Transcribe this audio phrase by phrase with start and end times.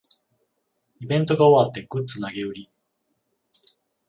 [0.99, 2.71] イベントが終わってグッズ投げ売り